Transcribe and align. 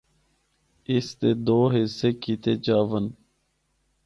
اس 0.93 1.07
دے 1.19 1.31
دو 1.47 1.59
حصے 1.75 2.09
کیتے 2.21 2.53
جاون۔ 2.65 3.05